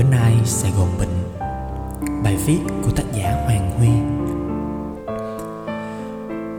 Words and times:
bữa 0.00 0.06
nay 0.10 0.34
Sài 0.44 0.72
Gòn 0.78 0.88
bệnh 0.98 1.40
Bài 2.24 2.36
viết 2.36 2.58
của 2.84 2.90
tác 2.90 3.02
giả 3.12 3.44
Hoàng 3.44 3.70
Huy. 3.78 3.88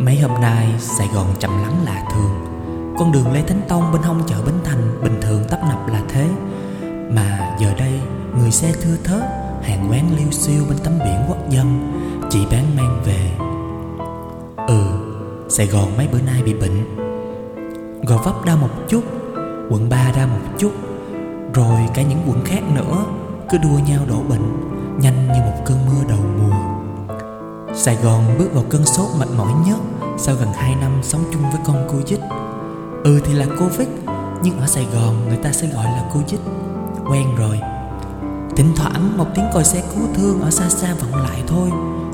Mấy 0.06 0.20
hôm 0.20 0.42
nay 0.42 0.68
Sài 0.80 1.08
Gòn 1.14 1.28
chậm 1.40 1.52
lắng 1.62 1.76
lạ 1.86 2.04
thường. 2.14 2.32
Con 3.00 3.12
đường 3.12 3.34
Lê 3.34 3.42
Thánh 3.42 3.62
Tông 3.68 3.92
bên 3.92 4.02
hông 4.02 4.22
chợ 4.28 4.36
Bến 4.46 4.56
Thành 4.64 5.04
Bình 5.04 5.22
thường 5.22 5.44
tấp 5.50 5.60
nập 5.70 5.88
là 5.88 6.02
thế. 6.10 6.28
Mà 7.16 7.56
giờ 7.60 7.74
đây, 7.80 8.00
người 8.40 8.52
xe 8.52 8.74
thưa 8.82 8.96
thớt, 9.04 9.24
Hàng 9.62 9.88
quán 9.90 10.16
liêu 10.18 10.32
siêu 10.32 10.64
bên 10.70 10.78
tấm 10.84 10.94
biển 11.00 11.26
quốc 11.28 11.50
dân, 11.50 11.92
Chỉ 12.30 12.40
bán 12.52 12.76
mang 12.78 13.02
về. 13.06 13.32
Ừ 14.68 14.84
Sài 15.50 15.68
Gòn 15.68 15.98
mấy 15.98 16.08
bữa 16.08 16.22
nay 16.22 16.44
bị 16.44 16.54
bệnh. 16.54 16.98
Gò 18.08 18.18
vấp 18.18 18.46
đau 18.46 18.58
một 18.58 18.70
chút, 18.90 19.04
Quận 19.70 19.90
3 19.90 20.12
ra 20.16 20.26
một 20.26 20.58
chút, 20.58 20.72
Rồi 21.54 21.80
cả 21.94 22.02
những 22.02 22.20
quận 22.28 22.46
khác 22.46 22.62
nữa. 22.76 22.91
Cứ 23.52 23.58
đua 23.58 23.80
nhau 23.88 24.06
đổ 24.10 24.22
bệnh, 24.30 24.72
Nhanh 25.00 25.28
như 25.28 25.40
một 25.46 25.62
cơn 25.66 25.78
mưa 25.86 26.04
đầu 26.10 26.20
mùa. 26.40 26.56
Sài 27.76 27.96
Gòn 27.96 28.24
bước 28.40 28.54
vào 28.54 28.64
cơn 28.70 28.86
sốt 28.86 29.08
mệt 29.20 29.28
mỏi 29.38 29.54
nhất 29.68 29.78
Sau 30.18 30.36
gần 30.36 30.48
2 30.54 30.76
năm 30.76 30.92
sống 31.04 31.24
chung 31.34 31.42
với 31.42 31.62
con 31.66 31.88
Covid. 31.92 32.20
Ừ 33.04 33.22
thì 33.26 33.34
là 33.34 33.46
Covid, 33.46 33.88
Nhưng 34.44 34.60
ở 34.60 34.68
Sài 34.68 34.88
Gòn 34.94 35.28
người 35.28 35.38
ta 35.38 35.52
sẽ 35.52 35.68
gọi 35.68 35.86
là 35.86 36.10
Covid. 36.14 36.40
Quen 37.10 37.36
rồi. 37.36 37.60
Thỉnh 38.56 38.74
thoảng 38.76 39.18
một 39.18 39.26
tiếng 39.36 39.46
còi 39.54 39.64
xe 39.64 39.84
cứu 39.96 40.04
thương 40.16 40.42
ở 40.42 40.50
xa 40.50 40.70
xa 40.70 40.94
vọng 40.94 41.24
lại 41.24 41.44
thôi, 41.48 41.70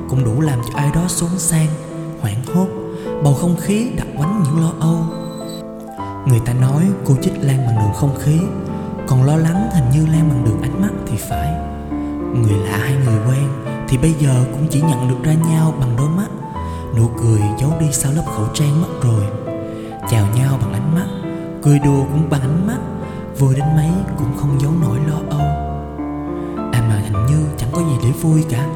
Cũng 0.09 0.23
đủ 0.23 0.41
làm 0.41 0.59
cho 0.67 0.79
ai 0.79 0.91
đó 0.93 1.01
xốn 1.07 1.29
sang, 1.37 1.67
Hoảng 2.21 2.41
hốt, 2.53 2.67
Bầu 3.23 3.33
không 3.33 3.55
khí 3.57 3.89
đặc 3.97 4.07
quánh 4.17 4.43
những 4.43 4.61
lo 4.61 4.71
âu. 4.79 4.99
Người 6.27 6.39
ta 6.45 6.53
nói 6.53 6.83
cô 7.05 7.15
chích 7.21 7.33
lan 7.41 7.57
bằng 7.67 7.75
đường 7.75 7.93
không 7.95 8.15
khí 8.19 8.39
còn 9.07 9.23
lo 9.23 9.35
lắng 9.35 9.69
hình 9.73 9.89
như 9.93 10.13
lan 10.13 10.29
bằng 10.29 10.45
đường 10.45 10.61
ánh 10.61 10.81
mắt 10.81 10.91
thì 11.07 11.17
phải. 11.17 11.53
Người 12.33 12.59
lạ 12.59 12.77
hay 12.77 12.95
người 13.05 13.19
quen 13.27 13.47
Thì 13.87 13.97
bây 13.97 14.13
giờ 14.13 14.45
cũng 14.51 14.67
chỉ 14.69 14.81
nhận 14.81 15.09
được 15.09 15.23
ra 15.23 15.33
nhau 15.33 15.73
bằng 15.79 15.95
đôi 15.97 16.09
mắt. 16.09 16.27
Nụ 16.97 17.09
cười 17.21 17.41
giấu 17.59 17.73
đi 17.79 17.85
sau 17.91 18.11
lớp 18.11 18.23
khẩu 18.25 18.45
trang 18.53 18.81
mất 18.81 18.87
rồi. 19.03 19.23
Chào 20.09 20.27
nhau 20.35 20.59
bằng 20.61 20.73
ánh 20.73 20.95
mắt, 20.95 21.07
Cười 21.63 21.79
đùa 21.79 22.03
cũng 22.11 22.29
bằng 22.29 22.41
ánh 22.41 22.67
mắt, 22.67 22.77
Vui 23.39 23.55
đến 23.55 23.65
mấy 23.75 23.91
cũng 24.17 24.37
không 24.37 24.61
giấu 24.61 24.71
nổi 24.81 24.97
lo 25.07 25.19
âu. 25.29 25.47
À 26.73 26.81
mà 26.89 27.01
hình 27.03 27.25
như 27.25 27.45
chẳng 27.57 27.69
có 27.71 27.81
gì 27.81 27.95
để 28.03 28.11
vui 28.11 28.45
cả. 28.49 28.67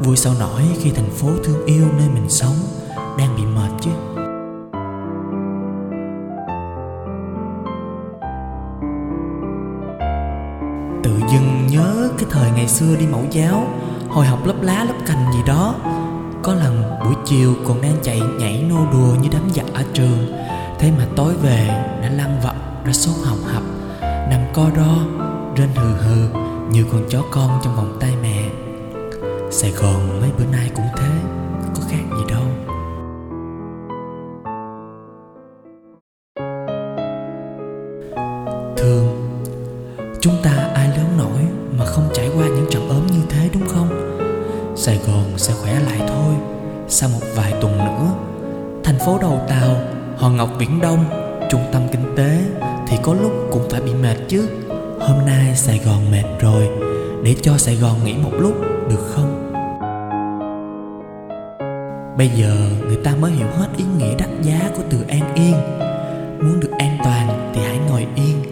Vui 0.00 0.16
sao 0.16 0.34
nổi 0.40 0.62
khi 0.80 0.90
thành 0.90 1.10
phố 1.10 1.28
thương 1.44 1.66
yêu 1.66 1.86
nơi 1.98 2.08
mình 2.08 2.28
sống 2.28 2.54
Đang 3.18 3.36
bị 3.36 3.42
cái 12.22 12.30
thời 12.30 12.50
ngày 12.50 12.68
xưa 12.68 12.96
đi 12.96 13.06
mẫu 13.06 13.24
giáo 13.30 13.66
Hồi 14.08 14.26
học 14.26 14.46
lớp 14.46 14.54
lá 14.62 14.84
lớp 14.84 14.94
cành 15.06 15.32
gì 15.32 15.38
đó. 15.46 15.74
Có 16.42 16.54
lần 16.54 16.82
buổi 17.04 17.14
chiều 17.24 17.54
còn 17.66 17.82
đang 17.82 17.96
chạy 18.02 18.20
nhảy 18.38 18.64
nô 18.68 18.76
đùa 18.92 19.14
như 19.22 19.28
đám 19.32 19.50
giặc 19.54 19.66
ở 19.74 19.82
trường. 19.92 20.32
Thế 20.78 20.90
mà 20.98 21.06
tối 21.16 21.34
về 21.42 21.66
đã 22.02 22.10
lăn 22.10 22.40
vật 22.42 22.54
ra 22.84 22.92
sốt 22.92 23.14
hồng 23.26 23.42
hập. 23.44 23.62
Nằm 24.00 24.40
co 24.52 24.70
ro, 24.76 24.94
rên 25.56 25.68
hừ 25.74 25.94
hừ 25.94 26.28
Như 26.70 26.84
con 26.92 27.02
chó 27.08 27.22
con 27.30 27.60
trong 27.64 27.76
vòng 27.76 27.96
tay 28.00 28.10
mẹ. 28.22 28.48
Sài 29.50 29.70
Gòn 29.70 30.20
mấy 30.20 30.30
bữa 30.38 30.44
nay 30.52 30.70
cũng 30.74 30.86
thế 30.96 31.08
Có 31.74 31.82
khác 31.90 32.02
gì 32.18 32.24
đâu. 32.28 32.42
Thương 38.76 39.22
Chúng 40.20 40.34
ta 40.42 40.61
Sài 44.82 44.98
Gòn 45.06 45.24
sẽ 45.36 45.54
khỏe 45.54 45.80
lại 45.80 45.98
thôi. 46.08 46.34
Sau 46.88 47.08
một 47.08 47.20
vài 47.34 47.52
tuần 47.60 47.78
nữa, 47.78 48.14
Thành 48.84 48.98
phố 48.98 49.18
đầu 49.20 49.40
tàu 49.48 49.76
Hòn 50.16 50.36
Ngọc 50.36 50.48
Viễn 50.58 50.80
Đông, 50.80 51.04
Trung 51.50 51.60
tâm 51.72 51.82
kinh 51.92 52.16
tế 52.16 52.40
Thì 52.88 52.96
có 53.02 53.14
lúc 53.14 53.32
cũng 53.52 53.70
phải 53.70 53.80
bị 53.80 53.94
mệt 53.94 54.16
chứ. 54.28 54.48
Hôm 55.00 55.26
nay 55.26 55.56
Sài 55.56 55.80
Gòn 55.84 56.10
mệt 56.10 56.24
rồi, 56.40 56.68
Để 57.22 57.36
cho 57.42 57.58
Sài 57.58 57.76
Gòn 57.76 58.04
nghỉ 58.04 58.14
một 58.14 58.32
lúc 58.38 58.54
được 58.90 59.06
không? 59.14 59.52
Bây 62.18 62.28
giờ 62.28 62.56
người 62.86 62.98
ta 63.04 63.12
mới 63.20 63.32
hiểu 63.32 63.48
hết 63.58 63.68
ý 63.76 63.84
nghĩa 63.98 64.14
đắt 64.18 64.28
giá 64.42 64.70
của 64.76 64.82
từ 64.90 64.98
an 65.08 65.34
yên. 65.34 65.54
Muốn 66.38 66.60
được 66.60 66.70
an 66.78 66.98
toàn 67.04 67.52
thì 67.54 67.60
hãy 67.62 67.78
ngồi 67.90 68.06
yên. 68.14 68.42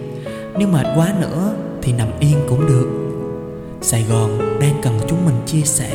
Nếu 0.59 0.69
mệt 0.69 0.87
quá 0.97 1.13
nữa 1.21 1.53
thì 1.83 1.93
nằm 1.93 2.09
yên 2.21 2.39
cũng 2.49 2.67
được. 2.67 3.10
Sài 3.83 4.03
Gòn 4.03 4.59
đang 4.61 4.81
cần 4.83 5.01
chúng 5.09 5.25
mình 5.25 5.35
chia 5.47 5.63
sẻ. 5.63 5.91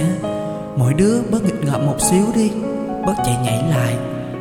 Mỗi 0.78 0.94
đứa 0.94 1.22
bớt 1.32 1.44
nghịch 1.44 1.64
ngợm 1.64 1.86
một 1.86 2.02
xíu 2.02 2.26
đi 2.36 2.52
Bớt 3.06 3.14
chạy 3.26 3.38
nhảy 3.44 3.64
lại 3.70 3.96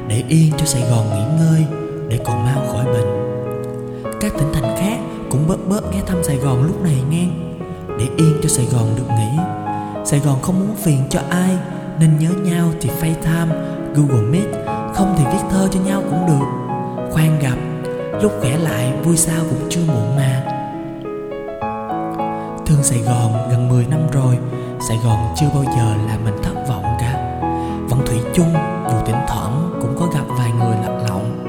Để 0.09 0.23
yên 0.29 0.53
cho 0.59 0.67
Sài 0.67 0.83
Gòn 0.91 1.11
nghỉ 1.11 1.45
ngơi 1.45 1.65
Để 2.09 2.21
còn 2.25 2.45
mau 2.45 2.67
khỏi 2.73 2.85
bệnh. 2.85 3.07
Các 4.21 4.33
tỉnh 4.39 4.53
thành 4.53 4.77
khác 4.79 4.99
cũng 5.31 5.49
bớt 5.49 5.69
bớt 5.69 5.93
ghé 5.93 6.01
thăm 6.07 6.25
Sài 6.25 6.37
Gòn 6.37 6.67
lúc 6.67 6.83
này 6.83 6.97
nghe. 7.11 7.27
Để 7.99 8.07
yên 8.17 8.35
cho 8.43 8.49
Sài 8.49 8.67
Gòn 8.73 8.89
được 8.97 9.07
nghỉ. 9.09 9.39
Sài 10.05 10.21
Gòn 10.21 10.43
không 10.43 10.61
muốn 10.61 10.77
phiền 10.77 11.03
cho 11.11 11.21
ai 11.31 11.51
Nên 12.01 12.19
nhớ 12.19 12.31
nhau 12.31 12.69
thì 12.81 12.91
FaceTime, 13.01 13.49
Google 13.95 14.23
Meet 14.31 14.49
Không 14.95 15.15
thì 15.19 15.25
viết 15.25 15.49
thơ 15.51 15.69
cho 15.71 15.81
nhau 15.81 16.03
cũng 16.11 16.27
được. 16.27 16.47
Khoan 17.13 17.39
gặp 17.39 17.57
Lúc 18.23 18.33
khỏe 18.41 18.59
lại 18.59 18.93
vui 19.05 19.17
sao 19.17 19.41
cũng 19.51 19.69
chưa 19.71 19.85
muộn 19.87 20.17
mà. 20.17 20.54
Thương 22.67 22.83
Sài 22.83 22.99
Gòn 22.99 23.49
gần 23.51 23.69
10 23.69 23.87
năm 23.87 24.01
rồi, 24.13 24.39
Sài 24.89 24.99
Gòn 25.05 25.35
chưa 25.37 25.47
bao 25.55 25.65
giờ 25.65 25.95
làm 26.09 26.25
mình 26.25 26.35
thất 26.43 26.55
vọng 26.69 26.85
cả. 27.01 27.41
Vẫn 27.89 28.01
thủy 28.07 28.19
chung 28.35 28.53
dù 28.91 28.97
thỉnh 29.07 29.21
thoảng 29.29 29.79
cũng 29.83 29.97
có 29.99 30.07
gặp 30.15 30.25
vài 30.39 30.51
người 30.53 30.77
lạc 30.83 31.05
lọng 31.09 31.45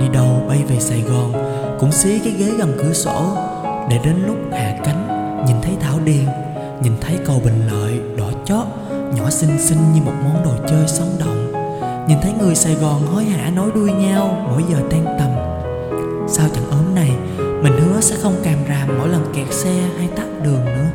Đi 0.00 0.08
đâu 0.12 0.42
bay 0.48 0.62
về 0.68 0.80
Sài 0.80 1.00
Gòn, 1.00 1.32
Cũng 1.80 1.92
xí 1.92 2.18
cái 2.18 2.32
ghế 2.32 2.50
gần 2.58 2.72
cửa 2.78 2.92
sổ, 2.92 3.36
Để 3.90 3.98
đến 4.04 4.14
lúc 4.26 4.36
hạ 4.52 4.78
cánh, 4.84 5.06
Nhìn 5.46 5.56
thấy 5.62 5.76
Thảo 5.80 5.98
Điền, 6.04 6.26
Nhìn 6.82 6.92
thấy 7.00 7.18
cầu 7.26 7.40
Bình 7.44 7.66
Lợi, 7.70 8.00
đỏ 8.16 8.30
chót, 8.44 8.66
Nhỏ 9.16 9.30
xinh 9.30 9.58
xinh 9.58 9.92
như 9.94 10.00
một 10.02 10.14
món 10.24 10.44
đồ 10.44 10.66
chơi 10.68 10.88
sống 10.88 11.16
động. 11.18 11.52
Nhìn 12.08 12.18
thấy 12.22 12.32
người 12.40 12.54
Sài 12.54 12.74
Gòn 12.74 13.06
hối 13.06 13.24
hả 13.24 13.50
nối 13.50 13.70
đuôi 13.74 13.92
nhau, 13.92 14.46
Mỗi 14.50 14.62
giờ 14.70 14.78
tan 14.90 15.04
tầm. 15.18 15.30
Sao 16.28 16.48
chẳng 16.54 16.70
ốm 16.70 16.94
này 16.94 17.10
mình 17.62 17.72
hứa 17.72 18.00
sẽ 18.00 18.16
không 18.22 18.36
càm 18.44 18.58
ràm 18.68 18.98
mỗi 18.98 19.08
lần 19.08 19.32
kẹt 19.34 19.54
xe 19.54 19.88
hay 19.98 20.08
tắt 20.16 20.26
đường 20.44 20.64
nữa. 20.64 20.90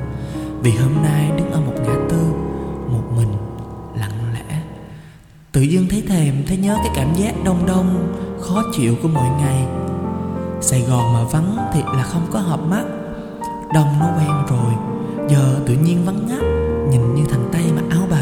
Vì 0.61 0.71
hôm 0.71 1.03
nay 1.03 1.31
đứng 1.37 1.51
ở 1.51 1.61
một 1.61 1.73
ngã 1.85 1.95
tư, 2.09 2.17
Một 2.91 3.03
mình 3.15 3.33
lặng 3.99 4.33
lẽ. 4.33 4.61
Tự 5.51 5.61
dưng 5.61 5.85
thấy 5.89 6.03
thèm, 6.07 6.35
Thấy 6.47 6.57
nhớ 6.57 6.75
cái 6.77 6.91
cảm 6.95 7.13
giác 7.15 7.33
đông 7.43 7.65
đông, 7.67 8.13
Khó 8.41 8.63
chịu 8.75 8.95
của 9.01 9.07
mọi 9.07 9.29
ngày. 9.41 9.65
Sài 10.61 10.81
Gòn 10.81 11.13
mà 11.13 11.23
vắng 11.31 11.57
thì 11.73 11.81
là 11.81 12.03
không 12.03 12.27
có 12.31 12.39
hợp 12.39 12.59
mắt. 12.59 12.83
Đông 13.73 13.99
nó 13.99 14.05
quen 14.05 14.31
rồi, 14.49 14.73
Giờ 15.29 15.59
tự 15.65 15.73
nhiên 15.73 16.05
vắng 16.05 16.27
ngắt, 16.27 16.43
Nhìn 16.91 17.15
như 17.15 17.23
thành 17.29 17.49
tay 17.51 17.63
mặc 17.75 17.83
áo 17.89 18.07
bà. 18.09 18.16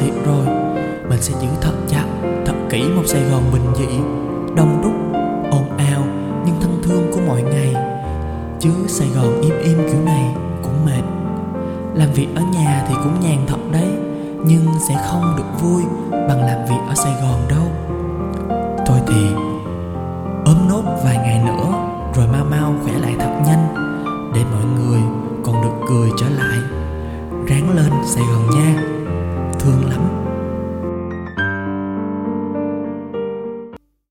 Thiệt 0.00 0.14
rồi. 0.26 0.46
Mình 1.08 1.22
sẽ 1.22 1.34
giữ 1.40 1.48
thật 1.60 1.72
chặt 1.88 2.04
Thật 2.46 2.54
kỹ 2.70 2.82
một 2.96 3.02
Sài 3.06 3.22
Gòn 3.22 3.42
bình 3.52 3.74
dị 3.76 3.98
Đông 4.56 4.80
đúc, 4.82 4.92
ồn 5.50 5.76
ào 5.78 6.02
Nhưng 6.46 6.54
thân 6.60 6.80
thương 6.82 7.10
của 7.12 7.20
mọi 7.26 7.42
ngày. 7.42 7.74
Chứ 8.60 8.70
Sài 8.86 9.08
Gòn 9.08 9.40
im 9.40 9.54
im 9.64 9.78
kiểu 9.78 10.00
này 10.04 10.34
Cũng 10.62 10.86
mệt. 10.86 11.02
Làm 11.94 12.12
việc 12.12 12.28
ở 12.34 12.42
nhà 12.52 12.84
thì 12.88 12.94
cũng 12.94 13.20
nhàn 13.20 13.38
thật 13.46 13.58
đấy 13.72 13.88
Nhưng 14.44 14.66
sẽ 14.88 14.94
không 15.06 15.34
được 15.36 15.60
vui 15.62 15.82
Bằng 16.10 16.46
làm 16.46 16.64
việc 16.68 16.80
ở 16.88 16.94
Sài 16.94 17.12
Gòn 17.22 17.40
đâu. 17.48 17.66
Thôi 18.86 18.98
thì 19.06 19.26
ốm 20.44 20.68
nốt 20.68 20.82
vài 21.04 21.16
ngày 21.16 21.42
nữa 21.46 21.72
Rồi 22.14 22.26
mau 22.32 22.44
mau 22.44 22.74
khỏe 22.84 22.92
lại 22.98 23.14
thật 23.18 23.40
nhanh 23.46 23.74
Để 24.34 24.40
mọi 24.52 24.64
người 24.78 25.00
còn 25.44 25.62
được 25.62 25.86
cười 25.88 26.10
trở 26.18 26.28
lại. 26.28 26.58
Ráng 27.46 27.76
lên 27.76 27.92
Sài 28.04 28.24
Gòn 28.24 28.50
nha. 28.50 28.99
Thương 29.62 29.90
lắm. 29.90 30.19